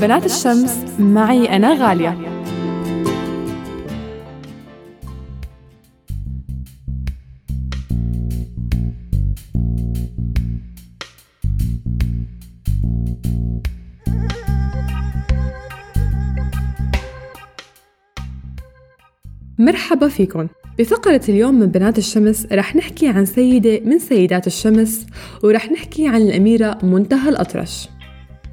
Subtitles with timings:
[0.00, 2.18] بنات الشمس معي أنا غالية.
[19.58, 20.48] مرحبا فيكم.
[20.78, 25.06] بفقرة اليوم من بنات الشمس رح نحكي عن سيدة من سيدات الشمس
[25.42, 27.88] ورح نحكي عن الأميرة منتهى الأطرش.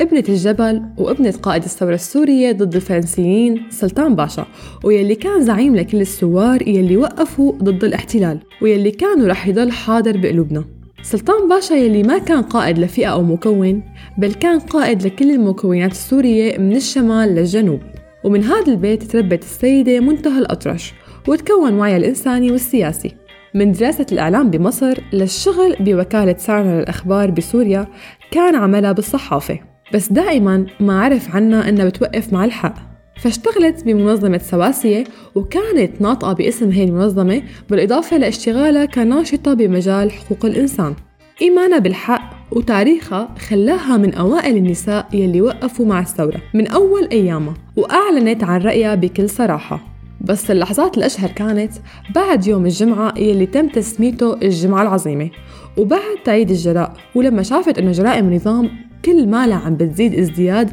[0.00, 4.46] ابنة الجبل وابنة قائد الثورة السورية ضد الفرنسيين سلطان باشا
[4.84, 10.64] ويلي كان زعيم لكل الثوار يلي وقفوا ضد الاحتلال ويلي كانوا رح يضل حاضر بقلوبنا.
[11.02, 13.82] سلطان باشا يلي ما كان قائد لفئة أو مكون
[14.18, 17.80] بل كان قائد لكل المكونات السورية من الشمال للجنوب.
[18.24, 20.92] ومن هذا البيت تربت السيدة منتهى الأطرش
[21.28, 23.14] وتكون وعيها الإنساني والسياسي.
[23.54, 27.86] من دراسة الإعلام بمصر للشغل بوكالة سارنا للأخبار بسوريا
[28.30, 29.73] كان عملها بالصحافة.
[29.92, 32.74] بس دائما ما عرف عنها أنها بتوقف مع الحق.
[33.16, 40.94] فاشتغلت بمنظمة سواسية وكانت ناطقة باسم هي المنظمة بالإضافة لاشتغالها كناشطة بمجال حقوق الإنسان.
[41.42, 48.44] إيمانها بالحق وتاريخها خلاها من أوائل النساء يلي وقفوا مع الثورة من أول أيامها وأعلنت
[48.44, 49.80] عن رأيها بكل صراحة.
[50.20, 51.72] بس اللحظات الأشهر كانت
[52.14, 55.30] بعد يوم الجمعة يلي تم تسميته الجمعة العظيمة.
[55.76, 58.70] وبعد تعيد الجراء ولما شافت أنه جرائم النظام
[59.04, 60.70] كل ما لا عم بتزيد ازدياد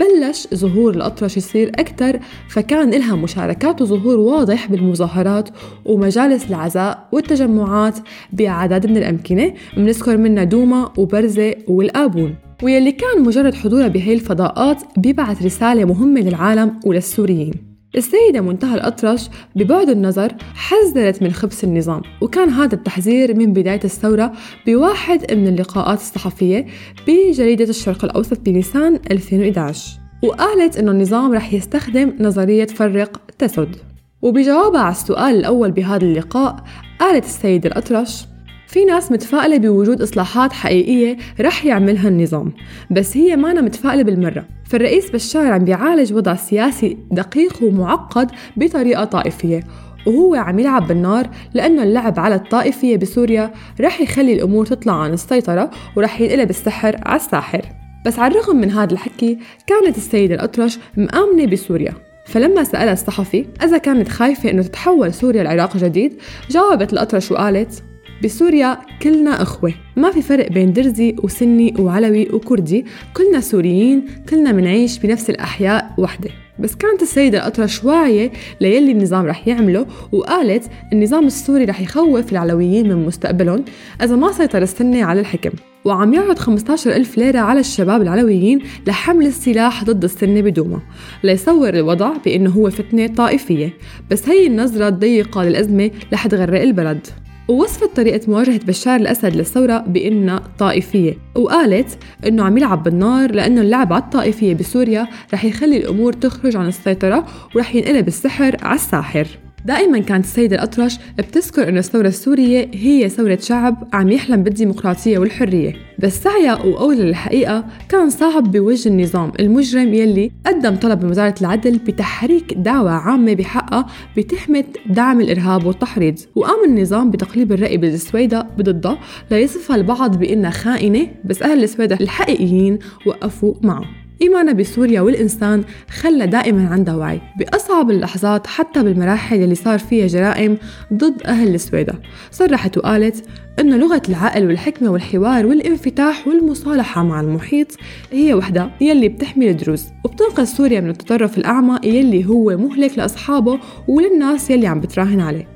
[0.00, 5.48] بلش ظهور الأطرش يصير أكثر فكان لها مشاركات وظهور واضح بالمظاهرات
[5.84, 7.98] ومجالس العزاء والتجمعات
[8.32, 12.34] بأعداد من الأمكنة بنذكر منها دوما وبرزة والآبون.
[12.62, 17.67] ويلي كان مجرد حضورها بهي الفضاءات بيبعث رسالة مهمة للعالم وللسوريين.
[17.98, 24.32] السيدة منتهى الأطرش ببعد النظر حذرت من خبث النظام وكان هذا التحذير من بداية الثورة
[24.66, 26.66] بواحد من اللقاءات الصحفية
[27.06, 33.76] بجريدة الشرق الأوسط بنيسان 2011 وقالت أنه النظام رح يستخدم نظرية فرق تسد.
[34.22, 36.56] وبجوابها على السؤال الأول بهذا اللقاء
[37.00, 38.24] قالت السيدة الأطرش
[38.68, 42.52] في ناس متفائلة بوجود إصلاحات حقيقية رح يعملها النظام
[42.90, 44.44] بس هي مانا متفائلة بالمرة.
[44.64, 49.60] فالرئيس بشار عم بيعالج وضع سياسي دقيق ومعقد بطريقة طائفية
[50.06, 55.70] وهو عم يلعب بالنار لأنه اللعب على الطائفية بسوريا رح يخلي الأمور تطلع عن السيطرة
[55.96, 57.62] ورح ينقلب السحر على الساحر.
[58.06, 61.92] بس على الرغم من هذا الحكي كانت السيدة الأطرش مآمنة بسوريا.
[62.26, 66.12] فلما سألها الصحفي إذا كانت خايفة إنه تتحول سوريا لعراق جديد
[66.50, 67.82] جاوبت الأطرش وقالت
[68.24, 69.74] بسوريا كلنا أخوة.
[69.96, 72.84] ما في فرق بين درزي وسني وعلوي وكردي.
[73.14, 76.30] كلنا سوريين كلنا منعيش بنفس الأحياء وحدة.
[76.58, 78.30] بس كانت السيدة الأطرش واعية
[78.60, 83.64] ليلي النظام رح يعمله وقالت النظام السوري رح يخوف العلويين من مستقبلهم
[84.02, 85.50] إذا ما سيطر السنة على الحكم.
[85.84, 90.80] وعم يعرض 15 ألف ليرة على الشباب العلويين لحمل السلاح ضد السنة بدوما
[91.24, 93.74] ليصور الوضع بأنه هو فتنة طائفية.
[94.10, 97.06] بس هي النظرة الضيقة للأزمة رح تغرق البلد.
[97.48, 103.92] ووصفت طريقة مواجهة بشار الأسد للثورة بأنها طائفية وقالت أنه عم يلعب بالنار لأنه اللعب
[103.92, 109.28] على الطائفية بسوريا رح يخلي الأمور تخرج عن السيطرة ورح ينقلب السحر على الساحر.
[109.64, 115.72] دائما كانت السيدة الأطرش بتذكر أن الثورة السورية هي ثورة شعب عم يحلم بالديمقراطية والحرية.
[115.98, 121.78] بس سعيها وقولها للحقيقة كان صعب بوجه النظام المجرم يلي قدم طلب من وزارة العدل
[121.78, 123.86] بتحريك دعوة عامة بحقها
[124.16, 126.18] بتهمة دعم الإرهاب والتحريض.
[126.34, 128.98] وقام النظام بتقليب الرأي بالسويدة بضدها
[129.30, 133.84] ليصفها البعض بأنها خائنة بس أهل السويدة الحقيقيين وقفوا معه.
[134.22, 140.58] إيمانها بسوريا والإنسان خلى دائما عندها وعي بأصعب اللحظات حتى بالمراحل اللي صار فيها جرائم
[140.92, 141.94] ضد أهل السويدة.
[142.30, 143.24] صرحت وقالت
[143.60, 147.66] أن لغة العقل والحكمة والحوار والانفتاح والمصالحة مع المحيط
[148.12, 153.58] هي وحدة يلي بتحمي الدروز وبتنقذ سوريا من التطرف الأعمى يلي هو مهلك لأصحابه
[153.88, 155.48] وللناس يلي عم بتراهن عليه.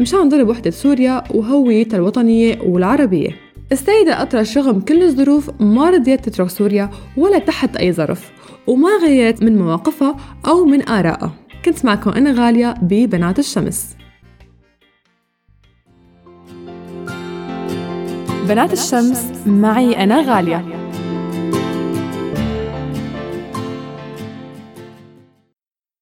[0.00, 3.47] مشان ضرب وحدة سوريا وهويتها الوطنية والعربية.
[3.72, 8.32] السيدة أطرش رغم كل الظروف ما رضيت تترك سوريا ولا تحت أي ظرف
[8.66, 10.16] وما غيرت من مواقفها
[10.46, 11.32] أو من آرائها.
[11.64, 13.96] كنت معكم أنا غالية ببنات الشمس.
[18.48, 20.77] بنات الشمس معي أنا غالية.